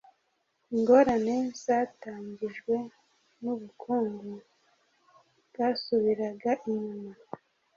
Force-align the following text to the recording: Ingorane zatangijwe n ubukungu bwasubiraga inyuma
Ingorane 0.73 1.35
zatangijwe 1.65 2.75
n 3.41 3.43
ubukungu 3.53 4.31
bwasubiraga 5.47 6.51
inyuma 6.71 7.11